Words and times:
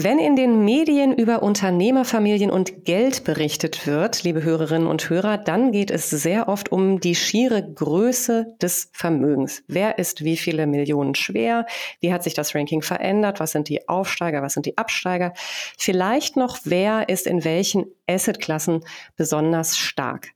Wenn 0.00 0.20
in 0.20 0.36
den 0.36 0.64
Medien 0.64 1.12
über 1.12 1.42
Unternehmerfamilien 1.42 2.52
und 2.52 2.84
Geld 2.84 3.24
berichtet 3.24 3.84
wird, 3.84 4.22
liebe 4.22 4.44
Hörerinnen 4.44 4.86
und 4.86 5.10
Hörer, 5.10 5.38
dann 5.38 5.72
geht 5.72 5.90
es 5.90 6.08
sehr 6.08 6.48
oft 6.48 6.70
um 6.70 7.00
die 7.00 7.16
schiere 7.16 7.68
Größe 7.74 8.54
des 8.62 8.90
Vermögens. 8.92 9.64
Wer 9.66 9.98
ist 9.98 10.22
wie 10.22 10.36
viele 10.36 10.68
Millionen 10.68 11.16
schwer? 11.16 11.66
Wie 11.98 12.12
hat 12.12 12.22
sich 12.22 12.34
das 12.34 12.54
Ranking 12.54 12.82
verändert? 12.82 13.40
Was 13.40 13.50
sind 13.50 13.68
die 13.68 13.88
Aufsteiger? 13.88 14.40
Was 14.40 14.52
sind 14.52 14.66
die 14.66 14.78
Absteiger? 14.78 15.32
Vielleicht 15.76 16.36
noch, 16.36 16.58
wer 16.62 17.08
ist 17.08 17.26
in 17.26 17.42
welchen 17.44 17.86
Assetklassen 18.06 18.84
besonders 19.16 19.76
stark? 19.76 20.28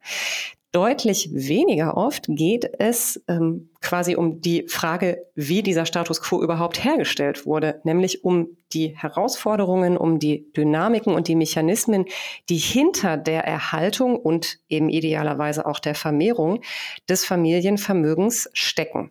Deutlich 0.72 1.28
weniger 1.34 1.98
oft 1.98 2.24
geht 2.28 2.80
es 2.80 3.22
ähm, 3.28 3.68
quasi 3.82 4.16
um 4.16 4.40
die 4.40 4.66
Frage, 4.68 5.26
wie 5.34 5.62
dieser 5.62 5.84
Status 5.84 6.22
quo 6.22 6.42
überhaupt 6.42 6.82
hergestellt 6.82 7.44
wurde, 7.44 7.82
nämlich 7.84 8.24
um 8.24 8.56
die 8.72 8.96
Herausforderungen, 8.96 9.98
um 9.98 10.18
die 10.18 10.50
Dynamiken 10.56 11.12
und 11.14 11.28
die 11.28 11.34
Mechanismen, 11.34 12.06
die 12.48 12.56
hinter 12.56 13.18
der 13.18 13.44
Erhaltung 13.44 14.16
und 14.16 14.60
eben 14.70 14.88
idealerweise 14.88 15.66
auch 15.66 15.78
der 15.78 15.94
Vermehrung 15.94 16.62
des 17.06 17.26
Familienvermögens 17.26 18.48
stecken. 18.54 19.10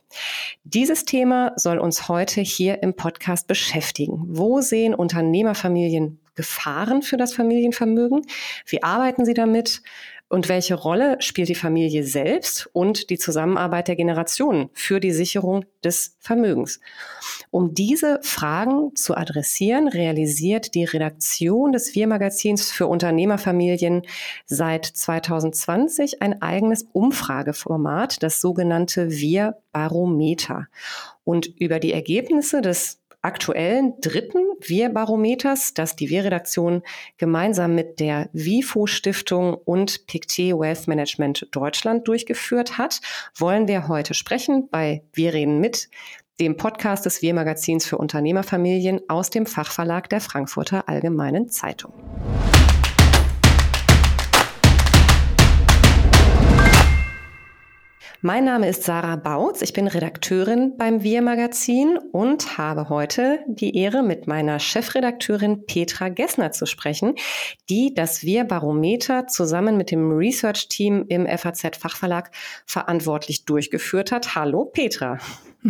Dieses 0.63 1.05
Thema 1.05 1.53
soll 1.57 1.77
uns 1.77 2.07
heute 2.07 2.41
hier 2.41 2.81
im 2.81 2.95
Podcast 2.95 3.45
beschäftigen. 3.45 4.23
Wo 4.29 4.61
sehen 4.61 4.95
Unternehmerfamilien 4.95 6.19
Gefahren 6.33 7.03
für 7.03 7.17
das 7.17 7.35
Familienvermögen? 7.35 8.21
Wie 8.65 8.81
arbeiten 8.81 9.25
sie 9.25 9.35
damit? 9.35 9.83
Und 10.31 10.47
welche 10.47 10.75
Rolle 10.75 11.17
spielt 11.19 11.49
die 11.49 11.55
Familie 11.55 12.05
selbst 12.05 12.69
und 12.71 13.09
die 13.09 13.17
Zusammenarbeit 13.17 13.89
der 13.89 13.97
Generationen 13.97 14.69
für 14.71 15.01
die 15.01 15.11
Sicherung 15.11 15.65
des 15.83 16.15
Vermögens? 16.19 16.79
Um 17.49 17.73
diese 17.73 18.17
Fragen 18.23 18.95
zu 18.95 19.17
adressieren, 19.17 19.89
realisiert 19.89 20.73
die 20.73 20.85
Redaktion 20.85 21.73
des 21.73 21.95
Wir-Magazins 21.95 22.71
für 22.71 22.87
Unternehmerfamilien 22.87 24.03
seit 24.45 24.85
2020 24.85 26.21
ein 26.21 26.41
eigenes 26.41 26.85
Umfrageformat, 26.93 28.23
das 28.23 28.39
sogenannte 28.39 29.09
Wir-Barometer. 29.09 30.69
Und 31.25 31.47
über 31.59 31.79
die 31.79 31.91
Ergebnisse 31.91 32.61
des 32.61 33.00
aktuellen 33.21 33.93
dritten 34.01 34.39
Wir-Barometers, 34.59 35.73
das 35.73 35.95
die 35.95 36.09
Wir-Redaktion 36.09 36.83
gemeinsam 37.17 37.75
mit 37.75 37.99
der 37.99 38.29
WIFO 38.33 38.87
Stiftung 38.87 39.53
und 39.53 40.07
Pictet 40.07 40.57
Wealth 40.57 40.87
Management 40.87 41.47
Deutschland 41.51 42.07
durchgeführt 42.07 42.77
hat, 42.77 43.01
wollen 43.35 43.67
wir 43.67 43.87
heute 43.87 44.13
sprechen 44.13 44.69
bei 44.69 45.03
Wir 45.13 45.33
reden 45.33 45.59
mit, 45.59 45.89
dem 46.39 46.57
Podcast 46.57 47.05
des 47.05 47.21
Wir-Magazins 47.21 47.85
für 47.85 47.97
Unternehmerfamilien 47.97 49.01
aus 49.07 49.29
dem 49.29 49.45
Fachverlag 49.45 50.09
der 50.09 50.21
Frankfurter 50.21 50.89
Allgemeinen 50.89 51.49
Zeitung. 51.49 51.93
Mein 58.23 58.45
Name 58.45 58.69
ist 58.69 58.83
Sarah 58.83 59.15
Bautz. 59.15 59.63
Ich 59.63 59.73
bin 59.73 59.87
Redakteurin 59.87 60.77
beim 60.77 61.01
Wir 61.01 61.23
Magazin 61.23 61.97
und 61.97 62.59
habe 62.59 62.87
heute 62.87 63.39
die 63.47 63.75
Ehre, 63.75 64.03
mit 64.03 64.27
meiner 64.27 64.59
Chefredakteurin 64.59 65.65
Petra 65.65 66.09
Gessner 66.09 66.51
zu 66.51 66.67
sprechen, 66.67 67.15
die 67.67 67.95
das 67.95 68.21
Wir 68.21 68.43
Barometer 68.43 69.25
zusammen 69.25 69.75
mit 69.75 69.89
dem 69.89 70.11
Research 70.11 70.69
Team 70.69 71.05
im 71.09 71.25
FAZ 71.25 71.77
Fachverlag 71.79 72.29
verantwortlich 72.67 73.45
durchgeführt 73.45 74.11
hat. 74.11 74.35
Hallo 74.35 74.65
Petra. 74.65 75.17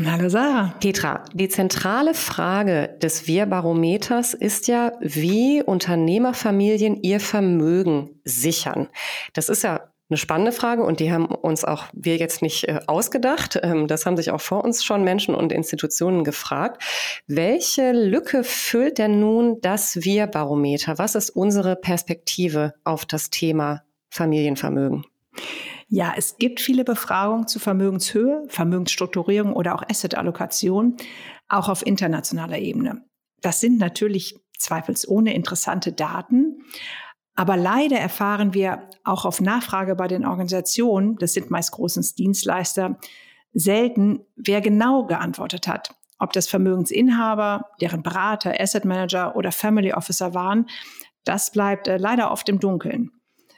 Hallo 0.05 0.27
Sarah. 0.27 0.73
Petra, 0.81 1.23
die 1.33 1.47
zentrale 1.47 2.13
Frage 2.13 2.97
des 3.01 3.27
Wir-Barometers 3.27 4.33
ist 4.33 4.67
ja, 4.67 4.91
wie 4.99 5.63
Unternehmerfamilien 5.63 7.01
ihr 7.01 7.21
Vermögen 7.21 8.21
sichern. 8.25 8.89
Das 9.33 9.47
ist 9.47 9.63
ja 9.63 9.90
eine 10.11 10.17
spannende 10.17 10.51
Frage 10.51 10.83
und 10.83 10.99
die 10.99 11.11
haben 11.11 11.25
uns 11.25 11.63
auch 11.63 11.85
wir 11.93 12.17
jetzt 12.17 12.41
nicht 12.41 12.67
äh, 12.67 12.81
ausgedacht. 12.85 13.59
Ähm, 13.63 13.87
das 13.87 14.05
haben 14.05 14.17
sich 14.17 14.29
auch 14.31 14.41
vor 14.41 14.63
uns 14.63 14.83
schon 14.83 15.03
Menschen 15.03 15.33
und 15.33 15.51
Institutionen 15.51 16.23
gefragt. 16.23 16.83
Welche 17.27 17.93
Lücke 17.93 18.43
füllt 18.43 18.97
denn 18.97 19.19
nun 19.19 19.59
das 19.61 20.03
Wir-Barometer? 20.03 20.97
Was 20.97 21.15
ist 21.15 21.29
unsere 21.29 21.75
Perspektive 21.77 22.73
auf 22.83 23.05
das 23.05 23.29
Thema 23.29 23.83
Familienvermögen? 24.09 25.05
Ja, 25.87 26.13
es 26.15 26.37
gibt 26.37 26.59
viele 26.59 26.83
Befragungen 26.83 27.47
zu 27.47 27.59
Vermögenshöhe, 27.59 28.43
Vermögensstrukturierung 28.49 29.53
oder 29.53 29.75
auch 29.75 29.83
Assetallokation, 29.89 30.97
auch 31.47 31.69
auf 31.69 31.85
internationaler 31.85 32.59
Ebene. 32.59 33.03
Das 33.41 33.59
sind 33.59 33.77
natürlich 33.79 34.37
zweifelsohne 34.57 35.33
interessante 35.33 35.91
Daten. 35.91 36.63
Aber 37.35 37.57
leider 37.57 37.97
erfahren 37.97 38.53
wir 38.53 38.89
auch 39.03 39.25
auf 39.25 39.41
Nachfrage 39.41 39.95
bei 39.95 40.07
den 40.07 40.25
Organisationen, 40.25 41.15
das 41.17 41.33
sind 41.33 41.49
meist 41.49 41.71
großen 41.71 42.03
Dienstleister, 42.17 42.97
selten, 43.53 44.21
wer 44.35 44.61
genau 44.61 45.05
geantwortet 45.05 45.67
hat. 45.67 45.95
Ob 46.19 46.33
das 46.33 46.47
Vermögensinhaber, 46.47 47.69
deren 47.81 48.03
Berater, 48.03 48.59
Asset 48.59 48.85
Manager 48.85 49.35
oder 49.35 49.51
Family 49.51 49.93
Officer 49.93 50.33
waren, 50.33 50.67
das 51.23 51.51
bleibt 51.51 51.87
äh, 51.87 51.97
leider 51.97 52.31
oft 52.31 52.47
im 52.49 52.59
Dunkeln. 52.59 53.11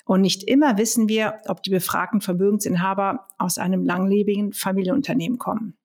Und 0.05 0.21
nicht 0.21 0.43
immer 0.43 0.77
wissen 0.77 1.07
wir, 1.07 1.39
ob 1.47 1.63
die 1.63 1.69
befragten 1.69 2.21
Vermögensinhaber 2.21 3.27
aus 3.37 3.57
einem 3.57 3.83
langlebigen 3.83 4.53
Familienunternehmen 4.53 5.37
kommen. 5.37 5.77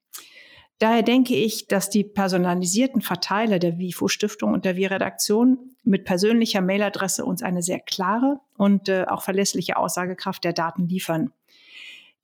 Daher 0.81 1.03
denke 1.03 1.35
ich, 1.35 1.67
dass 1.67 1.91
die 1.91 2.05
personalisierten 2.05 3.01
Verteiler 3.01 3.59
der 3.59 3.79
WIFO 3.79 4.09
Stiftung 4.09 4.53
und 4.53 4.65
der 4.65 4.77
WI-Redaktion 4.77 5.75
mit 5.89 6.05
persönlicher 6.05 6.61
Mailadresse 6.61 7.25
uns 7.25 7.43
eine 7.43 7.63
sehr 7.63 7.81
klare 7.81 8.41
und 8.57 8.89
äh, 8.89 9.07
auch 9.09 9.23
verlässliche 9.23 9.77
Aussagekraft 9.77 10.45
der 10.45 10.53
Daten 10.53 10.87
liefern. 10.87 11.33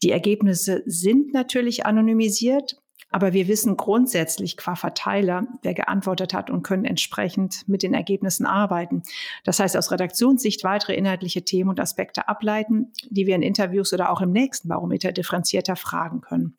Die 0.02 0.10
Ergebnisse 0.10 0.82
sind 0.86 1.32
natürlich 1.32 1.86
anonymisiert, 1.86 2.76
aber 3.10 3.32
wir 3.32 3.48
wissen 3.48 3.76
grundsätzlich 3.76 4.56
qua 4.56 4.74
Verteiler, 4.74 5.46
wer 5.62 5.72
geantwortet 5.72 6.34
hat 6.34 6.50
und 6.50 6.62
können 6.62 6.84
entsprechend 6.84 7.66
mit 7.68 7.82
den 7.82 7.94
Ergebnissen 7.94 8.44
arbeiten. 8.44 9.02
Das 9.44 9.60
heißt, 9.60 9.76
aus 9.76 9.90
Redaktionssicht 9.90 10.64
weitere 10.64 10.94
inhaltliche 10.94 11.44
Themen 11.44 11.70
und 11.70 11.80
Aspekte 11.80 12.28
ableiten, 12.28 12.92
die 13.08 13.26
wir 13.26 13.36
in 13.36 13.42
Interviews 13.42 13.92
oder 13.92 14.10
auch 14.10 14.20
im 14.20 14.32
nächsten 14.32 14.68
Barometer 14.68 15.12
differenzierter 15.12 15.76
fragen 15.76 16.20
können. 16.20 16.56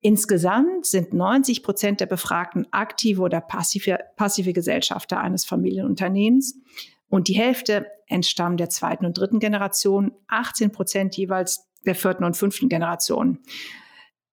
Insgesamt 0.00 0.86
sind 0.86 1.12
90 1.12 1.62
Prozent 1.62 2.00
der 2.00 2.06
Befragten 2.06 2.66
aktive 2.72 3.22
oder 3.22 3.40
passive, 3.40 3.98
passive 4.16 4.52
Gesellschafter 4.52 5.20
eines 5.20 5.44
Familienunternehmens 5.44 6.60
und 7.08 7.28
die 7.28 7.34
Hälfte 7.34 7.86
entstammen 8.06 8.56
der 8.56 8.70
zweiten 8.70 9.06
und 9.06 9.18
dritten 9.18 9.40
Generation, 9.40 10.12
18 10.28 10.70
Prozent 10.70 11.16
jeweils 11.16 11.66
der 11.84 11.94
vierten 11.94 12.24
und 12.24 12.36
fünften 12.36 12.68
Generation. 12.68 13.40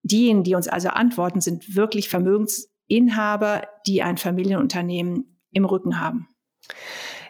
Diejenigen, 0.04 0.44
die 0.44 0.56
uns 0.56 0.68
also 0.68 0.90
antworten, 0.90 1.42
sind 1.42 1.76
wirklich 1.76 2.10
Vermögensinhaber, 2.10 3.68
die 3.88 4.04
ein 4.04 4.18
Familienunternehmen 4.18 5.40
im 5.52 5.66
Rücken 5.66 6.00
haben. 6.00 6.28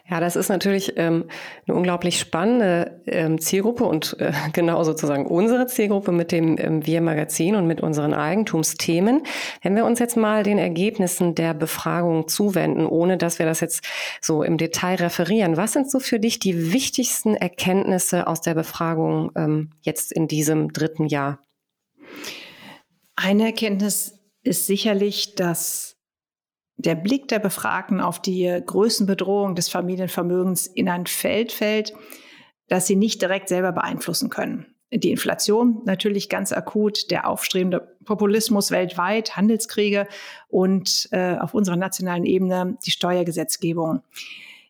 Ja, 0.08 0.20
das 0.20 0.36
ist 0.36 0.48
natürlich 0.48 0.92
ähm, 0.96 1.24
eine 1.66 1.76
unglaublich 1.76 2.20
spannende 2.20 3.02
ähm, 3.06 3.40
Zielgruppe 3.40 3.84
und 3.84 4.16
äh, 4.20 4.32
genau 4.52 4.84
sozusagen 4.84 5.26
unsere 5.26 5.66
Zielgruppe 5.66 6.12
mit 6.12 6.30
dem 6.30 6.56
ähm, 6.58 6.86
Wir-Magazin 6.86 7.56
und 7.56 7.66
mit 7.66 7.80
unseren 7.80 8.14
Eigentumsthemen. 8.14 9.22
Wenn 9.62 9.74
wir 9.74 9.84
uns 9.84 9.98
jetzt 9.98 10.16
mal 10.16 10.44
den 10.44 10.58
Ergebnissen 10.58 11.34
der 11.34 11.54
Befragung 11.54 12.28
zuwenden, 12.28 12.86
ohne 12.86 13.16
dass 13.16 13.40
wir 13.40 13.46
das 13.46 13.60
jetzt 13.60 13.84
so 14.20 14.44
im 14.44 14.58
Detail 14.58 14.94
referieren, 14.96 15.56
was 15.56 15.72
sind 15.72 15.90
so 15.90 15.98
für 15.98 16.20
dich 16.20 16.38
die 16.38 16.72
wichtigsten 16.72 17.34
Erkenntnisse 17.34 18.28
aus 18.28 18.40
der 18.40 18.54
Befragung 18.54 19.32
ähm, 19.34 19.70
jetzt 19.80 20.12
in 20.12 20.28
diesem 20.28 20.72
dritten 20.72 21.06
Jahr? 21.06 21.40
Eine 23.16 23.46
Erkenntnis 23.46 24.20
ist 24.44 24.66
sicherlich, 24.68 25.34
dass 25.34 25.95
der 26.76 26.94
Blick 26.94 27.28
der 27.28 27.38
Befragten 27.38 28.00
auf 28.00 28.20
die 28.20 28.62
Größenbedrohung 28.64 29.54
des 29.54 29.68
Familienvermögens 29.68 30.66
in 30.66 30.88
ein 30.88 31.06
Feld 31.06 31.52
fällt, 31.52 31.94
das 32.68 32.86
sie 32.86 32.96
nicht 32.96 33.22
direkt 33.22 33.48
selber 33.48 33.72
beeinflussen 33.72 34.30
können. 34.30 34.66
Die 34.92 35.10
Inflation 35.10 35.82
natürlich 35.84 36.28
ganz 36.28 36.52
akut, 36.52 37.10
der 37.10 37.28
aufstrebende 37.28 37.96
Populismus 38.04 38.70
weltweit, 38.70 39.36
Handelskriege 39.36 40.06
und 40.48 41.08
äh, 41.10 41.36
auf 41.36 41.54
unserer 41.54 41.76
nationalen 41.76 42.24
Ebene 42.24 42.78
die 42.86 42.92
Steuergesetzgebung. 42.92 44.02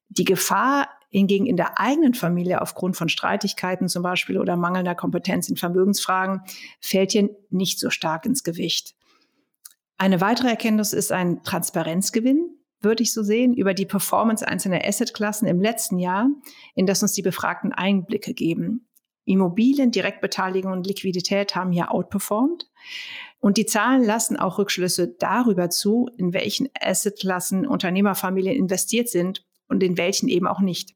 Die 0.09 0.25
Gefahr 0.25 0.88
hingegen 1.11 1.47
in 1.47 1.56
der 1.56 1.79
eigenen 1.79 2.14
Familie 2.14 2.62
aufgrund 2.62 2.97
von 2.97 3.09
Streitigkeiten 3.09 3.88
zum 3.88 4.02
Beispiel 4.02 4.38
oder 4.38 4.56
mangelnder 4.56 4.94
Kompetenz 4.94 5.49
in 5.49 5.56
Vermögensfragen 5.56 6.43
fällt 6.81 7.12
hier 7.12 7.31
nicht 7.50 7.79
so 7.79 7.91
stark 7.91 8.25
ins 8.26 8.43
Gewicht. 8.43 8.95
Eine 9.98 10.20
weitere 10.20 10.48
Erkenntnis 10.48 10.93
ist 10.93 11.10
ein 11.10 11.43
Transparenzgewinn, 11.43 12.50
würde 12.81 13.02
ich 13.02 13.12
so 13.12 13.22
sehen, 13.22 13.54
über 13.54 13.72
die 13.72 13.87
Performance 13.87 14.46
einzelner 14.46 14.84
Assetklassen 14.84 15.48
im 15.48 15.60
letzten 15.60 15.98
Jahr, 15.98 16.28
in 16.75 16.87
das 16.87 17.02
uns 17.02 17.12
die 17.12 17.22
Befragten 17.22 17.72
Einblicke 17.72 18.34
geben. 18.34 18.88
Immobilien, 19.25 19.90
Direktbeteiligung 19.90 20.72
und 20.72 20.87
Liquidität 20.87 21.56
haben 21.56 21.72
hier 21.72 21.93
outperformed. 21.93 22.69
Und 23.40 23.56
die 23.56 23.66
Zahlen 23.66 24.04
lassen 24.04 24.37
auch 24.37 24.58
Rückschlüsse 24.58 25.16
darüber 25.19 25.69
zu, 25.70 26.08
in 26.16 26.32
welchen 26.32 26.69
Assetklassen 26.81 27.66
Unternehmerfamilien 27.66 28.56
investiert 28.56 29.08
sind 29.08 29.44
und 29.69 29.82
in 29.82 29.99
welchen 29.99 30.28
eben 30.28 30.46
auch 30.46 30.60
nicht. 30.60 30.94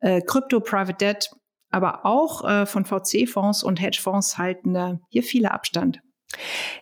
Äh, 0.00 0.22
Private 0.22 0.94
Debt, 0.94 1.30
aber 1.70 2.04
auch 2.04 2.44
äh, 2.48 2.66
von 2.66 2.84
VC-Fonds 2.84 3.62
und 3.62 3.80
Hedgefonds 3.80 4.38
halten 4.38 4.74
äh, 4.74 4.96
hier 5.10 5.22
viele 5.22 5.52
Abstand. 5.52 6.00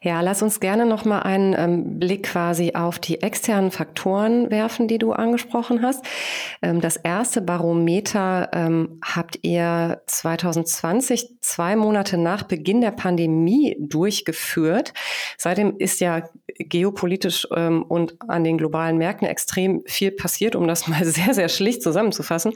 Ja, 0.03 0.23
lass 0.23 0.43
uns 0.43 0.59
gerne 0.59 0.87
noch 0.87 1.05
mal 1.05 1.21
einen 1.21 1.55
ähm, 1.57 1.99
Blick 2.01 2.25
quasi 2.25 2.73
auf 2.75 2.99
die 2.99 3.23
externen 3.23 3.71
Faktoren 3.71 4.51
werfen, 4.51 4.89
die 4.89 4.99
du 4.99 5.13
angesprochen 5.13 5.83
hast. 5.83 6.05
Ähm, 6.63 6.81
das 6.81 6.97
erste 6.97 7.41
Barometer 7.43 8.51
ähm, 8.53 9.01
habt 9.05 9.39
ihr 9.43 10.03
2020, 10.07 11.41
zwei 11.41 11.77
Monate 11.77 12.19
nach 12.19 12.43
Beginn 12.43 12.81
der 12.81 12.91
Pandemie 12.91 13.77
durchgeführt. 13.79 14.93
Seitdem 15.39 15.77
ist 15.79 16.01
ja 16.01 16.29
geopolitisch 16.59 17.47
ähm, 17.55 17.85
und 17.85 18.17
an 18.29 18.43
den 18.43 18.59
globalen 18.59 18.99
Märkten 18.99 19.29
extrem 19.29 19.83
viel 19.87 20.11
passiert, 20.11 20.57
um 20.57 20.67
das 20.67 20.89
mal 20.89 21.05
sehr, 21.05 21.35
sehr 21.35 21.49
schlicht 21.49 21.83
zusammenzufassen. 21.83 22.53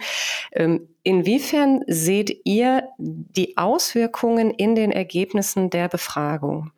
Ähm, 0.53 0.89
inwiefern 1.05 1.83
seht 1.87 2.41
ihr 2.45 2.89
die 2.99 3.57
Auswirkungen 3.57 4.51
in 4.51 4.75
den 4.75 4.91
Ergebnissen 4.91 5.71
der 5.71 5.89
Befragung? 5.89 6.73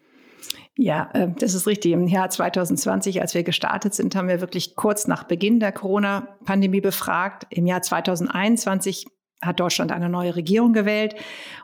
Ja, 0.77 1.11
äh, 1.13 1.29
das 1.39 1.55
ist 1.55 1.67
richtig. 1.67 1.93
Im 1.93 2.07
Jahr 2.07 2.31
2020, 2.31 3.21
als 3.21 3.35
wir 3.35 3.43
gestartet 3.43 3.95
sind, 3.95 4.15
haben 4.17 4.29
wir 4.29 4.41
wirklich 4.41 4.75
kurz 4.75 5.07
nach 5.07 5.25
Beginn 5.25 5.61
der 5.61 5.73
Corona-Pandemie 5.73 6.81
befragt. 6.81 7.47
Im 7.51 7.67
Jahr 7.67 7.83
2021 7.83 9.07
hat 9.43 9.61
Deutschland 9.61 9.93
eine 9.93 10.09
neue 10.09 10.37
Regierung 10.37 10.73
gewählt 10.73 11.17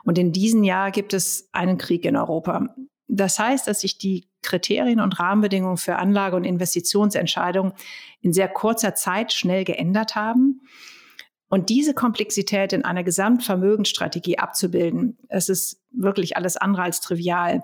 und 0.03 0.17
in 0.17 0.33
diesem 0.33 0.63
Jahr 0.63 0.91
gibt 0.91 1.13
es 1.13 1.49
einen 1.53 1.77
Krieg 1.77 2.05
in 2.05 2.17
Europa. 2.17 2.75
Das 3.07 3.39
heißt, 3.39 3.67
dass 3.67 3.81
sich 3.81 3.97
die 3.97 4.29
Kriterien 4.43 4.99
und 4.99 5.19
Rahmenbedingungen 5.19 5.77
für 5.77 5.95
Anlage- 5.95 6.35
und 6.35 6.43
Investitionsentscheidungen 6.43 7.73
in 8.21 8.33
sehr 8.33 8.47
kurzer 8.47 8.95
Zeit 8.95 9.33
schnell 9.33 9.63
geändert 9.63 10.15
haben. 10.15 10.61
Und 11.49 11.69
diese 11.69 11.95
Komplexität 11.95 12.73
in 12.73 12.85
einer 12.85 13.03
Gesamtvermögensstrategie 13.03 14.37
abzubilden, 14.37 15.17
es 15.29 15.49
ist 15.49 15.81
wirklich 15.91 16.37
alles 16.37 16.57
andere 16.57 16.83
als 16.83 17.01
trivial. 17.01 17.63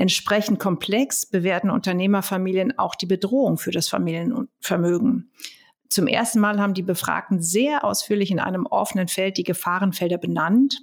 Entsprechend 0.00 0.58
komplex 0.58 1.26
bewerten 1.26 1.68
Unternehmerfamilien 1.68 2.78
auch 2.78 2.94
die 2.94 3.04
Bedrohung 3.04 3.58
für 3.58 3.70
das 3.70 3.90
Familienvermögen. 3.90 5.30
Zum 5.90 6.06
ersten 6.06 6.40
Mal 6.40 6.58
haben 6.58 6.72
die 6.72 6.80
Befragten 6.80 7.42
sehr 7.42 7.84
ausführlich 7.84 8.30
in 8.30 8.40
einem 8.40 8.64
offenen 8.64 9.08
Feld 9.08 9.36
die 9.36 9.44
Gefahrenfelder 9.44 10.16
benannt. 10.16 10.80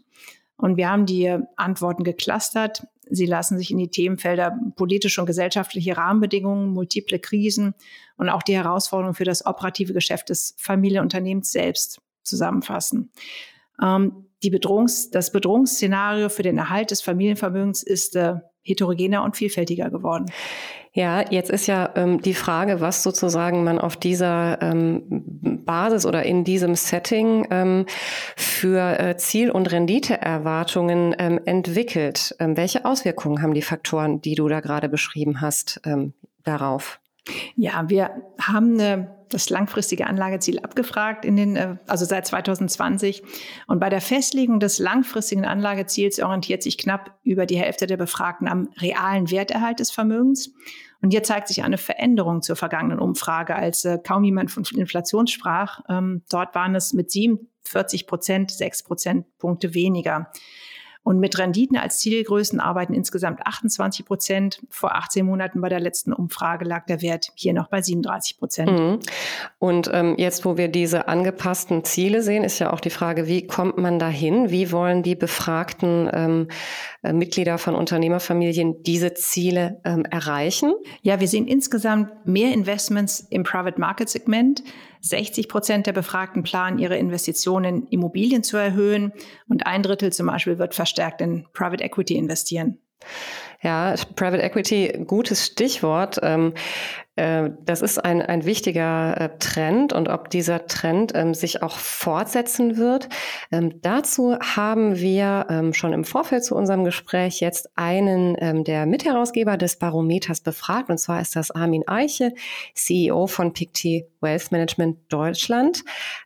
Und 0.56 0.78
wir 0.78 0.92
haben 0.92 1.08
die 1.08 1.36
Antworten 1.56 2.04
geclustert. 2.04 2.86
Sie 3.10 3.26
lassen 3.26 3.58
sich 3.58 3.72
in 3.72 3.80
die 3.80 3.90
Themenfelder 3.90 4.56
politische 4.76 5.20
und 5.20 5.26
gesellschaftliche 5.26 5.98
Rahmenbedingungen, 5.98 6.70
multiple 6.70 7.18
Krisen 7.18 7.74
und 8.18 8.30
auch 8.30 8.44
die 8.44 8.56
Herausforderungen 8.56 9.16
für 9.16 9.26
das 9.26 9.48
operative 9.48 9.94
Geschäft 9.94 10.30
des 10.30 10.54
Familienunternehmens 10.60 11.52
selbst 11.52 12.02
zusammenfassen. 12.22 13.12
Ähm, 13.82 14.28
Bedrohungs-, 14.44 15.10
das 15.10 15.32
Bedrohungsszenario 15.32 16.30
für 16.30 16.44
den 16.44 16.60
Erhalt 16.60 16.92
des 16.92 17.02
Familienvermögens 17.02 17.82
ist 17.82 18.16
äh, 18.16 18.36
heterogener 18.68 19.24
und 19.24 19.38
vielfältiger 19.38 19.90
geworden. 19.90 20.26
Ja, 20.94 21.30
jetzt 21.30 21.52
ist 21.52 21.68
ja 21.68 21.92
ähm, 21.96 22.22
die 22.22 22.34
Frage, 22.34 22.82
was 22.82 23.04
sozusagen 23.04 23.64
man 23.64 23.78
auf 23.78 23.98
dieser 23.98 24.60
ähm, 24.64 25.04
Basis 25.64 26.08
oder 26.08 26.24
in 26.24 26.44
diesem 26.44 26.74
Setting 26.74 27.46
ähm, 27.52 27.86
für 28.36 29.00
äh, 29.00 29.16
Ziel- 29.16 29.52
und 29.52 29.72
Renditeerwartungen 29.72 31.16
ähm, 31.20 31.40
entwickelt. 31.46 32.36
Ähm, 32.40 32.58
welche 32.58 32.84
Auswirkungen 32.84 33.44
haben 33.44 33.54
die 33.54 33.62
Faktoren, 33.62 34.22
die 34.22 34.34
du 34.34 34.48
da 34.48 34.60
gerade 34.60 34.90
beschrieben 34.90 35.40
hast, 35.40 35.82
ähm, 35.86 36.14
darauf? 36.44 37.00
Ja, 37.56 37.90
wir 37.90 38.12
haben 38.40 38.80
eine 38.80 39.18
das 39.30 39.50
langfristige 39.50 40.08
Anlageziel 40.08 40.60
abgefragt 40.60 41.26
in 41.26 41.36
den, 41.36 41.56
äh, 41.56 41.76
also 41.88 42.06
seit 42.06 42.28
2020. 42.28 43.24
Und 43.68 43.80
bei 43.80 43.90
der 43.90 44.02
Festlegung 44.02 44.60
des 44.60 44.80
langfristigen 44.80 45.46
Anlageziels 45.46 46.20
orientiert 46.20 46.64
sich 46.64 46.78
knapp 46.78 47.18
über 47.24 47.46
die 47.46 47.58
Hälfte 47.58 47.88
der 47.88 47.98
Befragten 47.98 48.48
am 48.48 48.70
realen 48.80 49.30
Werterhalt 49.32 49.80
des 49.80 49.92
Vermögens. 49.92 50.54
Und 51.02 51.12
hier 51.12 51.24
zeigt 51.24 51.48
sich 51.48 51.64
eine 51.64 51.78
Veränderung 51.78 52.42
zur 52.42 52.56
vergangenen 52.56 53.00
Umfrage, 53.00 53.56
als 53.56 53.86
äh, 53.86 54.00
kaum 54.04 54.24
jemand 54.24 54.52
von 54.52 54.64
Inflation 54.76 55.28
sprach. 55.28 55.82
Ähm, 55.90 56.24
dort 56.30 56.56
waren 56.56 56.76
es 56.76 56.94
mit 56.94 57.12
47 57.12 58.08
Prozent, 58.08 58.52
6 58.52 58.84
Prozentpunkte 58.84 59.74
weniger. 59.74 60.32
Und 61.04 61.20
mit 61.20 61.38
Renditen 61.38 61.78
als 61.78 62.00
Zielgrößen 62.00 62.60
arbeiten 62.60 62.94
insgesamt 62.94 63.46
28 63.46 64.06
Prozent. 64.06 64.62
Vor 64.70 64.96
18 64.96 65.26
Monaten 65.26 65.62
bei 65.62 65.70
der 65.70 65.80
letzten 65.80 66.14
Umfrage 66.14 66.66
lag 66.66 66.86
der 66.86 67.02
Wert 67.02 67.32
hier 67.36 67.54
noch 67.54 67.70
bei 67.70 67.82
37 67.82 68.38
Prozent. 68.38 68.72
Mhm. 68.72 69.00
Und 69.60 69.90
ähm, 69.94 70.16
jetzt, 70.18 70.46
wo 70.46 70.58
wir 70.58 70.68
diese 70.68 71.08
angepassten 71.08 71.84
Ziele 71.84 72.22
sehen, 72.22 72.44
ist 72.44 72.60
ja 72.60 72.74
auch 72.74 72.80
die 72.80 72.90
Frage, 72.90 73.28
wie 73.28 73.48
kommt 73.48 73.78
man 73.78 74.00
dahin? 74.00 74.50
Wie 74.50 74.72
wollen 74.72 75.04
die 75.04 75.16
befragten 75.16 76.10
ähm, 76.14 76.48
äh, 77.04 77.14
Mitglieder 77.14 77.58
von 77.58 77.76
Unternehmerfamilien 77.76 78.84
diese 78.84 79.14
Ziele 79.14 79.80
ähm, 79.86 80.06
erreichen? 80.06 80.74
Ja, 81.02 81.20
wir 81.20 81.28
sehen 81.28 81.48
insgesamt 81.48 82.26
mehr 82.26 82.54
Investments 82.54 83.26
im 83.30 83.44
Private 83.44 83.80
Market 83.80 84.10
Segment. 84.10 84.64
60 85.02 85.50
Prozent 85.50 85.88
der 85.88 85.94
Befragten 85.94 86.44
planen, 86.44 86.80
ihre 86.80 86.98
Investitionen 86.98 87.84
in 87.84 87.88
Immobilien 87.88 88.44
zu 88.44 88.58
erhöhen 88.58 89.14
und 89.48 89.66
ein 89.66 89.84
Drittel 89.84 90.12
zum 90.12 90.28
Beispiel 90.28 90.60
wird 90.60 90.76
verstärkt 90.76 91.22
in 91.22 91.46
Private 91.54 91.84
Equity 91.84 92.16
investieren. 92.16 92.80
Ja, 93.62 93.96
Private 94.16 94.44
Equity, 94.44 95.04
gutes 95.06 95.46
Stichwort. 95.46 96.20
Ähm, 96.22 96.54
äh, 96.54 96.60
das 97.18 97.82
ist 97.82 97.98
ein, 97.98 98.22
ein 98.22 98.46
wichtiger 98.46 99.20
äh, 99.20 99.30
Trend 99.40 99.92
und 99.92 100.08
ob 100.08 100.30
dieser 100.30 100.68
Trend 100.68 101.14
ähm, 101.16 101.34
sich 101.34 101.64
auch 101.64 101.78
fortsetzen 101.78 102.78
wird. 102.78 103.10
Ähm, 103.52 103.82
dazu 103.82 104.38
haben 104.40 104.98
wir 104.98 105.48
ähm, 105.50 105.74
schon 105.74 105.94
im 105.94 106.04
Vorfeld 106.04 106.44
zu 106.44 106.56
unserem 106.56 106.84
Gespräch 106.84 107.40
jetzt 107.40 107.70
einen 107.76 108.36
ähm, 108.40 108.64
der 108.64 108.86
Mitherausgeber 108.86 109.58
des 109.58 109.78
Barometers 109.80 110.42
befragt 110.42 110.90
und 110.90 111.00
zwar 111.00 111.20
ist 111.20 111.36
das 111.36 111.50
Armin 111.50 111.88
Eiche, 111.88 112.34
CEO 112.76 113.26
von 113.26 113.52
Pictet 113.52 114.06
Wealth 114.22 114.52
Management 114.52 115.00
Deutschland. 115.10 115.84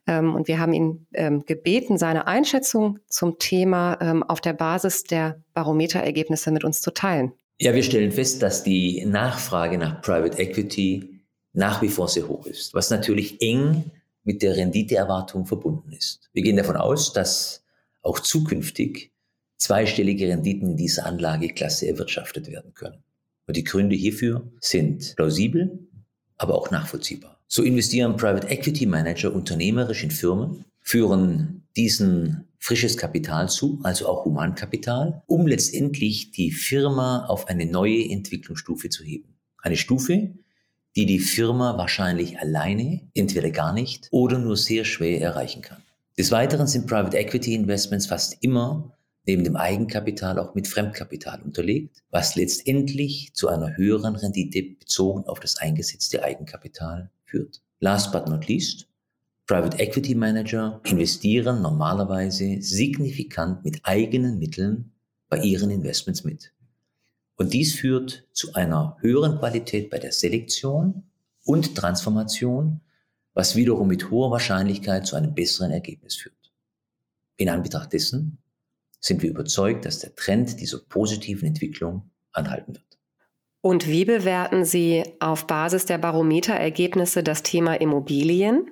Ähm, 0.08 0.36
und 0.36 0.50
wir 0.50 0.60
haben 0.60 0.74
ihn 0.74 1.08
ähm, 1.14 1.46
gebeten, 1.46 1.98
seine 1.98 2.28
Einschätzung 2.28 3.00
zum 3.08 3.40
Thema 3.40 4.22
auf 4.28 4.42
der 4.42 4.54
Basis 4.54 5.04
der 5.04 5.42
Barometerergebnisse 5.54 6.52
mit 6.52 6.64
uns 6.64 6.82
zu 6.82 6.92
teilen. 6.92 7.34
Ja, 7.62 7.76
wir 7.76 7.84
stellen 7.84 8.12
fest, 8.12 8.42
dass 8.42 8.64
die 8.64 9.06
Nachfrage 9.06 9.78
nach 9.78 10.02
Private 10.02 10.36
Equity 10.40 11.22
nach 11.54 11.80
wie 11.84 11.90
vor 11.90 12.08
sehr 12.08 12.28
hoch 12.28 12.48
ist, 12.48 12.74
was 12.74 12.90
natürlich 12.90 13.40
eng 13.40 13.92
mit 14.24 14.42
der 14.42 14.56
Renditeerwartung 14.56 15.46
verbunden 15.46 15.92
ist. 15.92 16.32
Wir 16.34 16.42
gehen 16.42 16.58
davon 16.58 16.76
aus, 16.76 17.14
dass 17.14 17.64
auch 18.02 18.20
zukünftig 18.20 19.12
zweistellige 19.58 20.28
Renditen 20.28 20.70
in 20.70 20.76
dieser 20.76 21.06
Anlageklasse 21.06 21.88
erwirtschaftet 21.88 22.48
werden 22.48 22.74
können. 22.74 23.04
Und 23.46 23.56
die 23.56 23.64
Gründe 23.64 23.96
hierfür 23.96 24.52
sind 24.60 25.16
plausibel, 25.16 25.88
aber 26.38 26.56
auch 26.56 26.72
nachvollziehbar. 26.72 27.44
So 27.48 27.62
investieren 27.62 28.18
Private 28.18 28.48
Equity 28.48 28.88
Manager 28.88 29.36
unternehmerisch 29.36 30.04
in 30.04 30.10
Firmen, 30.10 30.66
führen 30.80 31.68
diesen 31.76 32.48
frisches 32.62 32.96
Kapital 32.96 33.50
zu, 33.50 33.80
also 33.84 34.08
auch 34.08 34.24
Humankapital, 34.24 35.24
um 35.26 35.48
letztendlich 35.48 36.32
die 36.32 36.52
Firma 36.52 37.26
auf 37.26 37.48
eine 37.48 37.66
neue 37.66 38.08
Entwicklungsstufe 38.08 38.90
zu 38.90 39.04
heben. 39.04 39.36
Eine 39.58 39.78
Stufe, 39.78 40.36
die 40.96 41.08
die 41.08 41.20
Firma 41.20 41.78
wahrscheinlich 41.78 42.40
alleine, 42.40 43.02
entweder 43.16 43.50
gar 43.50 43.74
nicht 43.74 44.08
oder 44.12 44.38
nur 44.38 44.56
sehr 44.56 44.86
schwer 44.86 45.20
erreichen 45.20 45.64
kann. 45.64 45.82
Des 46.18 46.30
Weiteren 46.32 46.68
sind 46.68 46.86
Private 46.86 47.18
Equity 47.18 47.56
Investments 47.56 48.06
fast 48.06 48.38
immer 48.42 48.96
neben 49.26 49.44
dem 49.44 49.56
Eigenkapital 49.56 50.38
auch 50.38 50.54
mit 50.54 50.68
Fremdkapital 50.68 51.42
unterlegt, 51.42 52.04
was 52.12 52.36
letztendlich 52.36 53.34
zu 53.34 53.48
einer 53.48 53.76
höheren 53.76 54.16
Rendite 54.16 54.62
bezogen 54.62 55.24
auf 55.26 55.40
das 55.40 55.58
eingesetzte 55.58 56.24
Eigenkapital 56.24 57.10
führt. 57.26 57.62
Last 57.80 58.12
but 58.12 58.28
not 58.28 58.48
least, 58.48 58.88
Private 59.52 59.80
Equity 59.80 60.16
Manager 60.16 60.80
investieren 60.86 61.62
normalerweise 61.62 62.62
signifikant 62.62 63.66
mit 63.66 63.82
eigenen 63.84 64.40
Mitteln 64.40 64.94
bei 65.28 65.40
ihren 65.40 65.70
Investments 65.72 66.24
mit. 66.24 66.54
Und 67.36 67.52
dies 67.52 67.76
führt 67.76 68.26
zu 68.32 68.54
einer 68.54 68.96
höheren 69.02 69.40
Qualität 69.40 69.90
bei 69.90 70.00
der 70.00 70.14
Selektion 70.14 71.04
und 71.44 71.76
Transformation, 71.76 72.80
was 73.34 73.58
wiederum 73.58 73.90
mit 73.90 74.10
hoher 74.10 74.32
Wahrscheinlichkeit 74.32 75.06
zu 75.06 75.18
einem 75.18 75.36
besseren 75.36 75.72
Ergebnis 75.72 76.16
führt. 76.16 76.54
In 77.36 77.50
Anbetracht 77.50 77.92
dessen 77.92 78.38
sind 79.02 79.22
wir 79.22 79.32
überzeugt, 79.32 79.84
dass 79.84 80.00
der 80.00 80.16
Trend 80.16 80.62
dieser 80.62 80.80
positiven 80.80 81.46
Entwicklung 81.46 82.10
anhalten 82.32 82.76
wird. 82.76 82.98
Und 83.60 83.90
wie 83.90 84.06
bewerten 84.06 84.64
Sie 84.64 85.04
auf 85.20 85.46
Basis 85.46 85.86
der 85.86 85.98
Barometerergebnisse 85.98 87.22
das 87.22 87.44
Thema 87.44 87.74
Immobilien? 87.74 88.72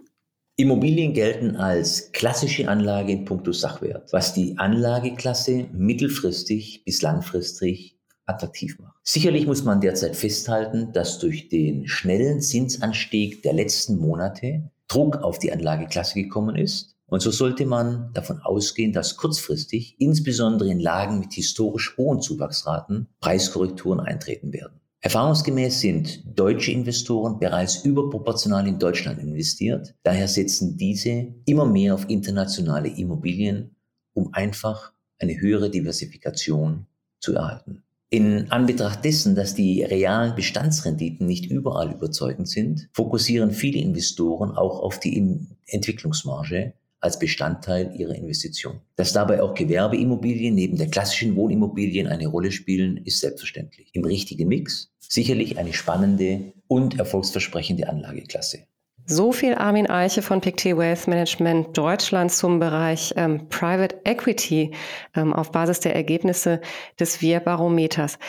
Immobilien 0.59 1.13
gelten 1.13 1.55
als 1.55 2.11
klassische 2.11 2.67
Anlage 2.67 3.13
in 3.13 3.23
puncto 3.23 3.53
Sachwert, 3.53 4.11
was 4.11 4.33
die 4.33 4.57
Anlageklasse 4.57 5.69
mittelfristig 5.71 6.83
bis 6.83 7.01
langfristig 7.01 7.97
attraktiv 8.25 8.77
macht. 8.77 8.97
Sicherlich 9.01 9.47
muss 9.47 9.63
man 9.63 9.79
derzeit 9.79 10.17
festhalten, 10.17 10.91
dass 10.91 11.17
durch 11.17 11.47
den 11.47 11.87
schnellen 11.87 12.41
Zinsanstieg 12.41 13.41
der 13.41 13.53
letzten 13.53 13.99
Monate 13.99 14.69
Druck 14.89 15.23
auf 15.23 15.39
die 15.39 15.53
Anlageklasse 15.53 16.15
gekommen 16.15 16.57
ist. 16.57 16.97
Und 17.05 17.21
so 17.21 17.31
sollte 17.31 17.65
man 17.65 18.11
davon 18.13 18.41
ausgehen, 18.41 18.91
dass 18.91 19.15
kurzfristig, 19.15 19.95
insbesondere 19.97 20.69
in 20.69 20.81
Lagen 20.81 21.19
mit 21.19 21.31
historisch 21.31 21.95
hohen 21.95 22.19
Zuwachsraten, 22.19 23.07
Preiskorrekturen 23.21 24.01
eintreten 24.01 24.51
werden. 24.51 24.78
Erfahrungsgemäß 25.01 25.79
sind 25.79 26.23
deutsche 26.37 26.71
Investoren 26.71 27.39
bereits 27.39 27.85
überproportional 27.85 28.67
in 28.67 28.79
Deutschland 28.79 29.19
investiert. 29.19 29.95
Daher 30.03 30.27
setzen 30.27 30.75
diese 30.75 31.33
immer 31.45 31.65
mehr 31.65 31.95
auf 31.95 32.09
internationale 32.09 32.89
Immobilien, 32.89 33.75
um 34.13 34.33
einfach 34.33 34.91
eine 35.17 35.39
höhere 35.39 35.69
Diversifikation 35.69 36.85
zu 37.21 37.33
erhalten. 37.33 37.83
In 38.09 38.51
Anbetracht 38.51 39.05
dessen, 39.05 39.35
dass 39.35 39.55
die 39.55 39.83
realen 39.83 40.35
Bestandsrenditen 40.35 41.27
nicht 41.27 41.45
überall 41.45 41.91
überzeugend 41.91 42.49
sind, 42.49 42.89
fokussieren 42.91 43.51
viele 43.51 43.79
Investoren 43.79 44.51
auch 44.51 44.79
auf 44.79 44.99
die 44.99 45.45
Entwicklungsmarge 45.67 46.73
als 47.01 47.19
Bestandteil 47.19 47.93
ihrer 47.97 48.15
Investition. 48.15 48.81
Dass 48.95 49.13
dabei 49.13 49.41
auch 49.41 49.53
Gewerbeimmobilien 49.53 50.53
neben 50.55 50.77
der 50.77 50.89
klassischen 50.89 51.35
Wohnimmobilien 51.35 52.07
eine 52.07 52.27
Rolle 52.27 52.51
spielen, 52.51 52.97
ist 53.05 53.19
selbstverständlich. 53.19 53.89
Im 53.93 54.03
richtigen 54.03 54.47
Mix 54.47 54.91
sicherlich 54.99 55.57
eine 55.57 55.73
spannende 55.73 56.53
und 56.67 56.99
erfolgsversprechende 56.99 57.87
Anlageklasse. 57.89 58.59
So 59.05 59.31
viel 59.31 59.55
Armin 59.55 59.89
Eiche 59.89 60.21
von 60.21 60.39
Pictet 60.39 60.77
Wealth 60.77 61.07
Management 61.07 61.75
Deutschland 61.75 62.31
zum 62.31 62.59
Bereich 62.59 63.11
ähm, 63.17 63.49
Private 63.49 64.01
Equity 64.03 64.71
ähm, 65.15 65.33
auf 65.33 65.51
Basis 65.51 65.79
der 65.79 65.95
Ergebnisse 65.95 66.61
des 66.99 67.19
Wir-Barometers. 67.19 68.19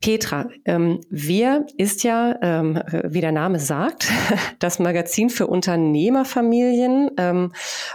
Petra, 0.00 0.48
ähm, 0.64 1.00
Wir 1.10 1.66
ist 1.76 2.04
ja, 2.04 2.34
ähm, 2.40 2.82
wie 3.04 3.20
der 3.20 3.32
Name 3.32 3.58
sagt, 3.58 4.10
das 4.58 4.78
Magazin 4.78 5.28
für 5.28 5.46
Unternehmerfamilien 5.46 7.10
ähm, 7.18 7.52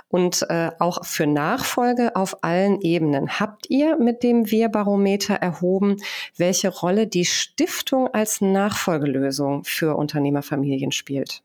und 0.08 0.46
äh, 0.50 0.70
auch 0.78 1.04
für 1.04 1.26
Nachfolge 1.26 2.16
auf 2.16 2.44
allen 2.44 2.80
Ebenen. 2.82 3.40
Habt 3.40 3.70
ihr 3.72 3.98
mit 3.98 4.22
dem 4.22 4.52
Wir-Barometer 4.52 5.34
erhoben, 5.34 5.98
welche 6.38 6.70
Rolle 6.70 7.08
die 7.08 7.26
Stiftung 7.26 8.08
als 8.14 8.40
Nachfolgelösung 8.40 9.64
für 9.64 9.96
Unternehmerfamilien 9.96 10.92
spielt? 10.92 11.42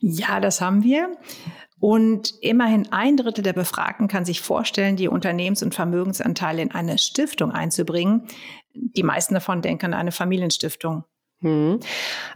Ja, 0.00 0.38
das 0.38 0.60
haben 0.60 0.84
wir. 0.84 1.10
Und 1.78 2.34
immerhin 2.40 2.90
ein 2.90 3.16
Drittel 3.16 3.42
der 3.42 3.52
Befragten 3.52 4.08
kann 4.08 4.24
sich 4.24 4.40
vorstellen, 4.40 4.96
die 4.96 5.08
Unternehmens- 5.08 5.62
und 5.62 5.74
Vermögensanteile 5.74 6.62
in 6.62 6.70
eine 6.70 6.98
Stiftung 6.98 7.52
einzubringen. 7.52 8.26
Die 8.74 9.02
meisten 9.02 9.34
davon 9.34 9.62
denken 9.62 9.86
an 9.86 9.94
eine 9.94 10.12
Familienstiftung. 10.12 11.04
Hm. 11.42 11.80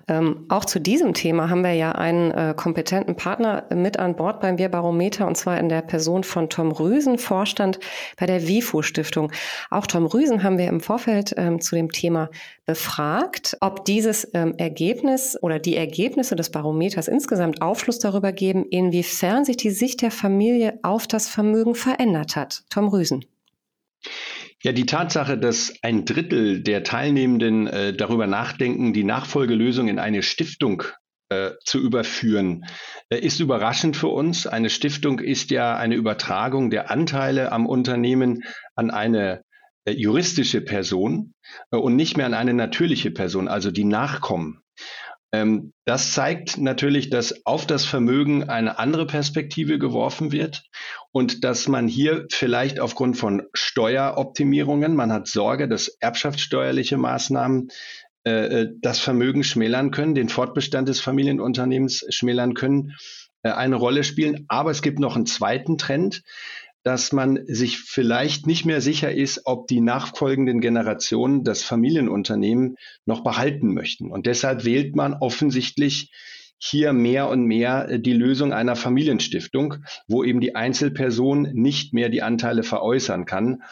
Ähm, 0.09 0.45
auch 0.51 0.67
zu 0.67 0.79
diesem 0.79 1.15
Thema 1.15 1.49
haben 1.49 1.63
wir 1.63 1.73
ja 1.73 1.93
einen 1.93 2.33
äh, 2.33 2.53
kompetenten 2.55 3.17
Partner 3.17 3.65
mit 3.75 3.99
an 3.99 4.15
Bord 4.15 4.41
beim 4.41 4.59
Wir-Barometer 4.59 5.27
und 5.27 5.39
zwar 5.39 5.59
in 5.59 5.71
der 5.71 5.81
Person 5.81 6.23
von 6.23 6.51
Tom 6.51 6.71
Rüsen, 6.71 7.17
Vorstand 7.17 7.81
bei 8.19 8.27
der 8.27 8.47
WIFO 8.47 8.83
Stiftung. 8.83 9.33
Auch 9.71 9.87
Tom 9.87 10.05
Rüsen 10.05 10.43
haben 10.43 10.59
wir 10.59 10.69
im 10.69 10.81
Vorfeld 10.81 11.33
ähm, 11.39 11.63
zu 11.63 11.77
dem 11.77 11.91
Thema 11.91 12.29
befragt, 12.67 13.57
ob 13.61 13.87
dieses 13.87 14.29
ähm, 14.35 14.55
Ergebnis 14.59 15.39
oder 15.41 15.59
die 15.59 15.77
Ergebnisse 15.77 16.37
des 16.37 16.51
Barometers 16.51 17.09
insgesamt 17.09 17.63
Aufschluss 17.63 18.01
darüber 18.01 18.33
geben, 18.33 18.67
inwiefern 18.67 19.47
sich 19.47 19.57
die 19.57 19.71
Sicht 19.71 20.03
der 20.03 20.11
Familie 20.11 20.79
auf 20.83 21.07
das 21.07 21.27
Vermögen 21.27 21.75
verändert 21.75 22.37
hat. 22.37 22.65
Tom 22.69 22.89
Rüsen. 22.89 23.25
Ja, 24.63 24.73
die 24.73 24.85
Tatsache, 24.85 25.39
dass 25.39 25.73
ein 25.81 26.05
Drittel 26.05 26.63
der 26.63 26.83
Teilnehmenden 26.83 27.67
äh, 27.67 27.95
darüber 27.95 28.27
nachdenken, 28.27 28.93
die 28.93 29.05
Nachfolgelösung 29.05 29.89
in 29.89 29.99
eine 29.99 30.23
Stiftung 30.23 30.83
äh, 31.31 31.53
zu 31.65 31.79
überführen, 31.79 32.67
äh, 33.09 33.19
ist 33.19 33.41
überraschend 33.41 33.97
für 33.97 34.09
uns. 34.09 34.47
Eine 34.47 34.69
Stiftung 34.69 35.19
ist 35.19 35.51
ja 35.51 35.77
eine 35.77 35.95
Übertragung 35.95 36.69
der 36.69 36.91
Anteile 36.91 37.53
am 37.53 37.67
Unternehmen 37.67 38.43
an 38.75 38.91
eine 38.91 39.43
äh, 39.87 39.93
juristische 39.93 40.61
Person 40.61 41.33
äh, 41.71 41.77
und 41.79 41.97
nicht 41.97 42.19
mehr 42.19 42.27
an 42.27 42.35
eine 42.35 42.53
natürliche 42.53 43.11
Person, 43.11 43.49
also 43.49 43.71
die 43.71 43.85
Nachkommen. 43.85 44.61
Ähm, 45.33 45.73
das 45.85 46.13
zeigt 46.13 46.59
natürlich, 46.59 47.11
dass 47.11 47.47
auf 47.47 47.67
das 47.67 47.85
Vermögen 47.85 48.49
eine 48.49 48.79
andere 48.79 49.07
Perspektive 49.07 49.79
geworfen 49.79 50.33
wird 50.33 50.65
und 51.13 51.45
dass 51.45 51.69
man 51.69 51.87
hier 51.87 52.27
vielleicht 52.31 52.81
aufgrund 52.81 53.17
von 53.17 53.43
Steueroptimierungen, 53.53 54.95
man 54.95 55.13
hat 55.13 55.29
Sorge, 55.29 55.69
dass 55.69 55.89
erbschaftssteuerliche 56.01 56.97
Maßnahmen 56.97 57.69
äh, 58.27 58.63
äh, 58.63 58.69
das 58.81 58.99
Vermögen 58.99 59.45
schmälern 59.45 59.93
können, 59.93 60.15
den 60.15 60.29
Fortbestand 60.29 60.89
des 60.89 61.01
Familienunternehmens 61.01 62.05
schmälern 62.11 62.55
können, 62.55 62.97
äh, 63.43 63.51
eine 63.51 63.77
Rolle 63.77 64.05
spielen. 64.05 64.45
Aber 64.49 64.71
es 64.71 64.83
gibt 64.83 64.99
noch 64.99 65.17
einen 65.17 65.27
zweiten 65.27 65.79
Trend, 65.79 66.23
dass 66.83 67.13
man 67.13 67.41
sich 67.47 67.79
vielleicht 67.79 68.47
nicht 68.47 68.65
mehr 68.65 68.81
sicher 68.81 69.13
ist, 69.13 69.43
ob 69.45 69.67
die 69.67 69.81
nachfolgenden 69.81 70.61
Generationen 70.61 71.45
das 71.45 71.63
Familienunternehmen 71.63 72.77
noch 73.05 73.23
behalten 73.23 73.75
möchten. 73.75 74.11
Und 74.11 74.27
deshalb 74.27 74.65
wählt 74.65 74.97
man 74.97 75.15
offensichtlich 75.15 76.11
hier 76.63 76.93
mehr 76.93 77.29
und 77.29 77.45
mehr 77.45 77.89
äh, 77.89 78.01
die 78.01 78.13
Lösung 78.13 78.53
einer 78.53 78.77
Familienstiftung, 78.77 79.77
wo 80.07 80.23
eben 80.23 80.41
die 80.41 80.55
Einzelperson 80.55 81.43
nicht 81.55 81.95
mehr 81.95 82.11
die 82.11 82.23
Anteile 82.23 82.63
veräußern 82.63 83.25
kann, 83.25 83.63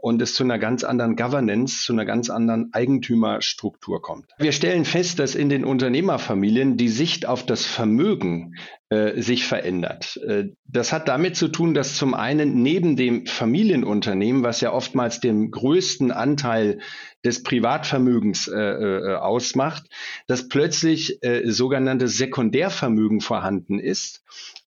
und 0.00 0.22
es 0.22 0.34
zu 0.34 0.44
einer 0.44 0.60
ganz 0.60 0.84
anderen 0.84 1.16
Governance, 1.16 1.84
zu 1.84 1.92
einer 1.92 2.04
ganz 2.04 2.30
anderen 2.30 2.72
Eigentümerstruktur 2.72 4.00
kommt. 4.00 4.26
Wir 4.38 4.52
stellen 4.52 4.84
fest, 4.84 5.18
dass 5.18 5.34
in 5.34 5.48
den 5.48 5.64
Unternehmerfamilien 5.64 6.76
die 6.76 6.88
Sicht 6.88 7.26
auf 7.26 7.44
das 7.44 7.64
Vermögen 7.66 8.54
äh, 8.88 9.20
sich 9.20 9.44
verändert. 9.44 10.16
Äh, 10.18 10.50
das 10.64 10.92
hat 10.92 11.08
damit 11.08 11.34
zu 11.34 11.48
tun, 11.48 11.74
dass 11.74 11.96
zum 11.96 12.14
einen 12.14 12.62
neben 12.62 12.94
dem 12.94 13.26
Familienunternehmen, 13.26 14.44
was 14.44 14.60
ja 14.60 14.72
oftmals 14.72 15.18
den 15.18 15.50
größten 15.50 16.12
Anteil 16.12 16.78
des 17.24 17.42
Privatvermögens 17.42 18.46
äh, 18.46 18.56
äh, 18.56 19.16
ausmacht, 19.16 19.88
dass 20.28 20.48
plötzlich 20.48 21.20
äh, 21.24 21.50
sogenanntes 21.50 22.16
Sekundärvermögen 22.16 23.20
vorhanden 23.20 23.80
ist 23.80 24.22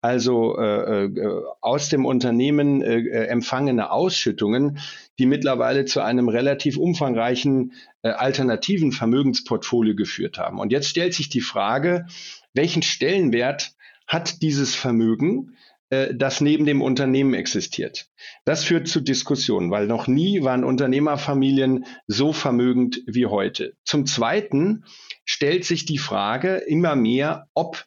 also 0.07 0.57
äh, 0.57 1.03
äh, 1.05 1.43
aus 1.59 1.89
dem 1.89 2.05
Unternehmen 2.05 2.81
äh, 2.81 2.99
äh, 2.99 3.27
empfangene 3.27 3.91
Ausschüttungen, 3.91 4.79
die 5.19 5.25
mittlerweile 5.25 5.83
zu 5.83 5.99
einem 5.99 6.29
relativ 6.29 6.77
umfangreichen 6.77 7.73
äh, 8.03 8.09
alternativen 8.09 8.93
Vermögensportfolio 8.93 9.95
geführt 9.95 10.37
haben. 10.37 10.59
Und 10.59 10.71
jetzt 10.71 10.87
stellt 10.87 11.13
sich 11.13 11.27
die 11.27 11.41
Frage, 11.41 12.05
welchen 12.53 12.83
Stellenwert 12.83 13.73
hat 14.07 14.41
dieses 14.41 14.75
Vermögen, 14.75 15.57
äh, 15.89 16.15
das 16.15 16.39
neben 16.39 16.65
dem 16.65 16.81
Unternehmen 16.81 17.33
existiert. 17.33 18.07
Das 18.45 18.63
führt 18.63 18.87
zu 18.87 19.01
Diskussionen, 19.01 19.71
weil 19.71 19.87
noch 19.87 20.07
nie 20.07 20.41
waren 20.41 20.63
Unternehmerfamilien 20.63 21.85
so 22.07 22.31
vermögend 22.31 23.01
wie 23.07 23.25
heute. 23.25 23.75
Zum 23.83 24.05
Zweiten 24.05 24.85
stellt 25.25 25.65
sich 25.65 25.83
die 25.83 25.97
Frage 25.97 26.55
immer 26.55 26.95
mehr, 26.95 27.49
ob 27.53 27.85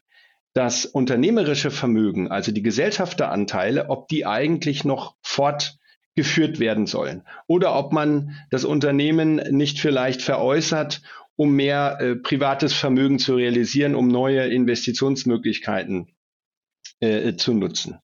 das 0.53 0.85
unternehmerische 0.85 1.71
Vermögen, 1.71 2.31
also 2.31 2.53
die 2.53 2.63
Gesellschafteranteile, 2.63 3.89
ob 3.89 4.09
die 4.09 4.27
eigentlich 4.27 4.85
noch 4.85 5.15
fortgeführt 5.23 6.59
werden 6.59 6.87
sollen. 6.87 7.23
Oder 7.47 7.77
ob 7.77 7.93
man 7.93 8.37
das 8.51 8.65
Unternehmen 8.65 9.37
nicht 9.51 9.79
vielleicht 9.79 10.23
veräußert, 10.23 11.03
um 11.37 11.55
mehr 11.55 11.99
äh, 12.01 12.17
privates 12.17 12.75
Vermögen 12.75 13.19
zu 13.19 13.35
realisieren, 13.35 13.95
um 13.95 14.09
neue 14.09 14.47
Investitionsmöglichkeiten 14.49 16.09
äh, 17.01 17.37
zu 17.37 17.55
nutzen. 17.55 17.99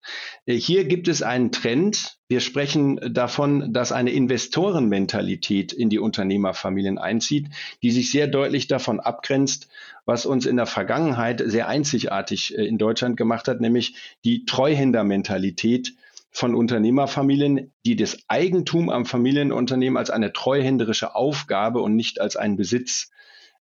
Äh, 0.46 0.54
hier 0.54 0.84
gibt 0.84 1.08
es 1.08 1.22
einen 1.22 1.52
Trend. 1.52 2.18
Wir 2.28 2.40
sprechen 2.40 2.98
davon, 3.12 3.72
dass 3.72 3.92
eine 3.92 4.10
Investorenmentalität 4.10 5.72
in 5.72 5.90
die 5.90 5.98
Unternehmerfamilien 5.98 6.98
einzieht, 6.98 7.48
die 7.82 7.90
sich 7.90 8.10
sehr 8.10 8.26
deutlich 8.26 8.68
davon 8.68 8.98
abgrenzt, 9.00 9.68
was 10.06 10.24
uns 10.24 10.46
in 10.46 10.56
der 10.56 10.66
Vergangenheit 10.66 11.42
sehr 11.44 11.68
einzigartig 11.68 12.56
äh, 12.56 12.64
in 12.64 12.78
Deutschland 12.78 13.16
gemacht 13.16 13.48
hat, 13.48 13.60
nämlich 13.60 13.96
die 14.24 14.44
Treuhändermentalität 14.46 15.94
von 16.30 16.54
Unternehmerfamilien, 16.54 17.72
die 17.84 17.96
das 17.96 18.18
Eigentum 18.28 18.90
am 18.90 19.06
Familienunternehmen 19.06 19.96
als 19.96 20.10
eine 20.10 20.32
treuhänderische 20.32 21.14
Aufgabe 21.14 21.80
und 21.80 21.96
nicht 21.96 22.20
als 22.20 22.36
einen 22.36 22.56
Besitz 22.56 23.10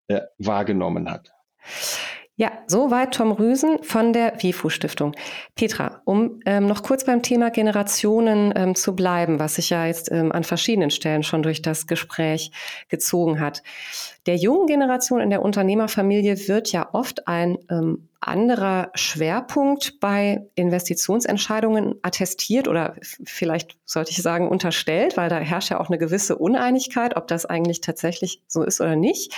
äh, 0.08 0.20
wahrgenommen 0.38 1.10
hat. 1.10 1.32
Ja, 2.42 2.50
soweit 2.66 3.14
Tom 3.14 3.30
Rüsen 3.30 3.84
von 3.84 4.12
der 4.12 4.32
WIFU 4.42 4.68
Stiftung. 4.68 5.14
Petra, 5.54 6.02
um 6.04 6.40
ähm, 6.44 6.66
noch 6.66 6.82
kurz 6.82 7.04
beim 7.04 7.22
Thema 7.22 7.50
Generationen 7.52 8.52
ähm, 8.56 8.74
zu 8.74 8.96
bleiben, 8.96 9.38
was 9.38 9.54
sich 9.54 9.70
ja 9.70 9.86
jetzt 9.86 10.10
ähm, 10.10 10.32
an 10.32 10.42
verschiedenen 10.42 10.90
Stellen 10.90 11.22
schon 11.22 11.44
durch 11.44 11.62
das 11.62 11.86
Gespräch 11.86 12.50
gezogen 12.88 13.38
hat. 13.38 13.62
Der 14.26 14.34
jungen 14.34 14.66
Generation 14.66 15.20
in 15.20 15.30
der 15.30 15.40
Unternehmerfamilie 15.40 16.48
wird 16.48 16.72
ja 16.72 16.88
oft 16.92 17.28
ein 17.28 17.58
ähm, 17.70 18.08
anderer 18.22 18.90
Schwerpunkt 18.94 20.00
bei 20.00 20.46
Investitionsentscheidungen 20.54 21.96
attestiert 22.02 22.68
oder 22.68 22.94
vielleicht 23.24 23.76
sollte 23.84 24.10
ich 24.10 24.22
sagen 24.22 24.48
unterstellt, 24.48 25.16
weil 25.16 25.28
da 25.28 25.38
herrscht 25.38 25.70
ja 25.70 25.80
auch 25.80 25.88
eine 25.88 25.98
gewisse 25.98 26.36
Uneinigkeit, 26.36 27.16
ob 27.16 27.28
das 27.28 27.44
eigentlich 27.46 27.80
tatsächlich 27.80 28.42
so 28.46 28.62
ist 28.62 28.80
oder 28.80 28.96
nicht. 28.96 29.34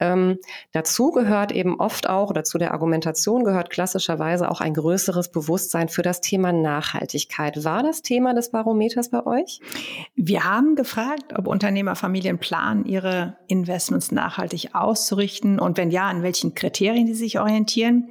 Ähm, 0.00 0.38
dazu 0.72 1.10
gehört 1.10 1.50
eben 1.52 1.80
oft 1.80 2.08
auch, 2.08 2.30
oder 2.30 2.44
zu 2.44 2.58
der 2.58 2.72
Argumentation 2.72 3.44
gehört 3.44 3.70
klassischerweise 3.70 4.50
auch 4.50 4.60
ein 4.60 4.74
größeres 4.74 5.30
Bewusstsein 5.30 5.88
für 5.88 6.02
das 6.02 6.20
Thema 6.20 6.52
Nachhaltigkeit. 6.52 7.64
War 7.64 7.82
das 7.82 8.02
Thema 8.02 8.34
des 8.34 8.50
Barometers 8.50 9.10
bei 9.10 9.26
euch? 9.26 9.60
Wir 10.14 10.44
haben 10.44 10.76
gefragt, 10.76 11.34
ob 11.36 11.48
Unternehmerfamilien 11.48 12.38
planen, 12.38 12.84
ihre 12.84 13.36
Investments 13.48 14.12
nachhaltig 14.12 14.74
auszurichten 14.74 15.58
und 15.58 15.76
wenn 15.76 15.90
ja, 15.90 16.08
an 16.08 16.22
welchen 16.22 16.54
Kriterien 16.54 17.06
die 17.06 17.14
sich 17.14 17.40
orientieren. 17.40 18.08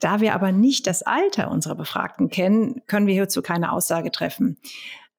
Da 0.00 0.20
wir 0.20 0.34
aber 0.34 0.50
nicht 0.50 0.86
das 0.86 1.02
Alter 1.02 1.50
unserer 1.50 1.74
Befragten 1.76 2.30
kennen, 2.30 2.82
können 2.86 3.06
wir 3.06 3.14
hierzu 3.14 3.42
keine 3.42 3.70
Aussage 3.72 4.10
treffen. 4.10 4.56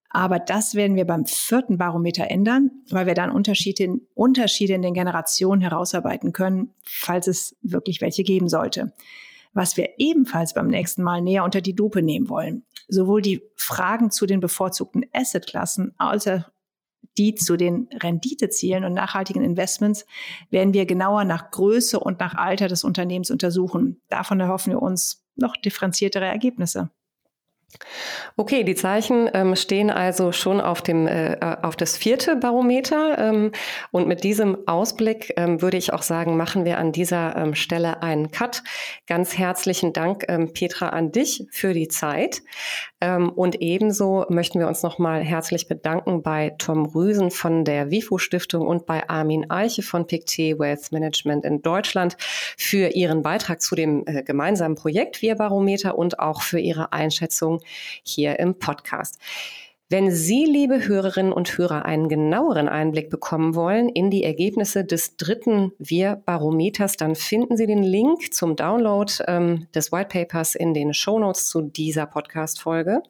Aber 0.10 0.40
das 0.40 0.76
werden 0.76 0.98
wir 0.98 1.06
beim 1.06 1.26
vierten 1.26 1.78
Barometer 1.78 2.30
ändern, 2.30 2.72
weil 2.90 3.06
wir 3.06 3.14
dann 3.14 3.32
Unterschiede 3.32 3.84
in, 3.84 4.02
Unterschiede 4.14 4.74
in 4.74 4.82
den 4.82 4.94
Generationen 4.94 5.62
herausarbeiten 5.62 6.34
können, 6.34 6.74
falls 6.84 7.28
es 7.28 7.56
wirklich 7.62 8.02
welche 8.02 8.24
geben 8.24 8.50
sollte. 8.50 8.92
Was 9.54 9.78
wir 9.78 9.92
ebenfalls 10.00 10.54
beim 10.54 10.68
nächsten 10.68 11.04
Mal 11.04 11.22
näher 11.22 11.46
unter 11.46 11.62
die 11.62 11.72
Lupe 11.72 12.02
nehmen 12.02 12.28
wollen. 12.28 12.66
Sowohl 12.90 13.22
die 13.22 13.42
Fragen 13.56 14.12
zu 14.12 14.26
den 14.26 14.42
bevorzugten 14.42 15.06
Assetklassen 15.14 15.94
als 15.98 16.28
die 17.17 17.36
zu 17.36 17.58
den 17.58 17.89
Renditezielen 18.01 18.84
und 18.86 18.93
nachhaltigen 18.93 19.43
Investments 19.43 20.05
werden 20.50 20.74
wir 20.74 20.86
genauer 20.86 21.25
nach 21.25 21.51
Größe 21.51 22.00
und 22.00 22.20
nach 22.20 22.36
Alter 22.36 22.67
des 22.67 22.84
Unternehmens 22.84 23.31
untersuchen. 23.31 24.01
Davon 24.10 24.39
erhoffen 24.39 24.74
wir 24.74 24.81
uns 24.81 25.24
noch 25.36 25.58
differenziertere 25.58 26.25
Ergebnisse. 26.25 26.89
Okay, 28.38 28.63
die 28.63 28.75
Zeichen 28.75 29.30
ähm, 29.34 29.56
stehen 29.56 29.90
also 29.90 30.32
schon 30.32 30.62
auf 30.62 30.82
dem 30.82 31.08
äh, 31.08 31.34
äh, 31.34 31.58
auf 31.62 31.75
das 31.75 31.98
vierte 31.98 32.36
Barometer 32.36 33.18
ähm, 33.18 33.51
und 33.92 34.08
mit 34.08 34.24
diesem 34.24 34.68
Ausblick 34.68 35.34
ähm, 35.38 35.62
würde 35.62 35.78
ich 35.78 35.94
auch 35.94 36.01
sagen, 36.01 36.38
machen 36.38 36.66
wir 36.66 36.78
an 36.78 36.92
dieser 36.92 37.36
ähm, 37.36 37.56
Stelle 37.56 38.01
einen 38.01 38.32
Cut. 38.32 38.63
Ganz 39.08 39.38
herzlichen 39.38 39.94
Dank, 39.94 40.25
ähm, 40.28 40.54
Petra, 40.54 40.90
an 40.90 41.12
dich 41.12 41.46
für 41.51 41.74
die 41.74 41.88
Zeit 41.88 42.42
ähm, 43.01 43.30
und 43.30 43.62
ebenso 43.62 44.25
möchten 44.30 44.60
wir 44.60 44.68
uns 44.68 44.84
nochmal 44.84 45.22
herzlich 45.22 45.68
bedanken 45.68 46.22
bei 46.22 46.54
Tom 46.58 46.86
Rüsen 46.86 47.32
von 47.32 47.66
der 47.66 47.90
WIFO 47.90 48.18
Stiftung 48.18 48.68
und 48.68 48.86
bei 48.86 49.10
Armin 49.10 49.50
Eiche 49.50 49.82
von 49.82 50.06
Pictet 50.08 50.60
Wealth 50.60 50.92
Management 50.92 51.44
in 51.44 51.62
Deutschland 51.62 52.16
für 52.58 52.90
ihren 52.90 53.24
Beitrag 53.24 53.62
zu 53.62 53.75
dem 53.75 54.04
äh, 54.06 54.24
gemeinsamen 54.24 54.75
Projekt 54.75 55.22
Wir 55.22 55.36
Barometer 55.36 55.98
und 55.98 56.20
auch 56.20 56.42
für 56.42 56.60
ihre 56.60 56.94
Einschätzung 56.94 57.61
hier 58.03 58.39
im 58.39 58.60
Podcast. 58.60 59.20
Wenn 59.91 60.10
Sie, 60.10 60.46
liebe 60.46 60.88
Hörerinnen 60.88 61.34
und 61.34 61.58
Hörer, 61.58 61.84
einen 61.84 62.08
genaueren 62.08 62.70
Einblick 62.70 63.10
bekommen 63.10 63.56
wollen 63.56 63.89
in 63.89 64.10
die 64.10 64.24
Ergebnisse 64.24 64.86
des 64.86 65.18
dritten 65.18 65.74
Wir-Barometers, 65.80 66.96
dann 66.96 67.13
finden 67.13 67.58
Sie 67.58 67.68
den 67.68 67.84
Link 67.84 68.34
zum 68.34 68.56
Download 68.56 69.12
ähm, 69.27 69.68
des 69.75 69.91
White 69.91 70.08
Papers 70.08 70.56
in 70.56 70.74
den 70.74 70.94
Show 70.94 71.20
Notes 71.20 71.50
zu 71.50 71.62
dieser 71.62 72.06
Podcast-Folge. 72.06 73.03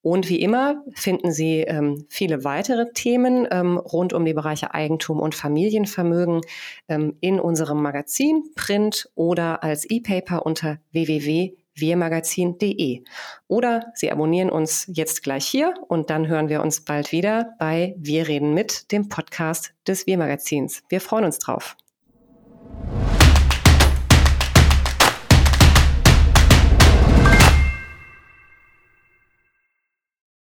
Und 0.00 0.28
wie 0.28 0.40
immer 0.40 0.84
finden 0.94 1.32
Sie 1.32 1.62
ähm, 1.62 2.06
viele 2.08 2.44
weitere 2.44 2.92
Themen 2.92 3.48
ähm, 3.50 3.76
rund 3.76 4.12
um 4.12 4.24
die 4.24 4.32
Bereiche 4.34 4.74
Eigentum 4.74 5.18
und 5.18 5.34
Familienvermögen 5.34 6.42
ähm, 6.86 7.16
in 7.20 7.40
unserem 7.40 7.82
Magazin, 7.82 8.44
Print 8.54 9.10
oder 9.16 9.64
als 9.64 9.84
E-Paper 9.90 10.46
unter 10.46 10.78
www 10.92 11.56
wirmagazin.de. 11.76 13.04
Oder 13.48 13.92
Sie 13.94 14.10
abonnieren 14.10 14.50
uns 14.50 14.86
jetzt 14.92 15.22
gleich 15.22 15.46
hier 15.46 15.74
und 15.88 16.10
dann 16.10 16.28
hören 16.28 16.48
wir 16.48 16.62
uns 16.62 16.82
bald 16.82 17.12
wieder 17.12 17.54
bei 17.58 17.94
Wir 17.98 18.28
reden 18.28 18.54
mit, 18.54 18.90
dem 18.92 19.08
Podcast 19.08 19.72
des 19.86 20.06
Wir 20.06 20.18
Magazins. 20.18 20.82
Wir 20.88 21.00
freuen 21.00 21.24
uns 21.24 21.38
drauf. 21.38 21.76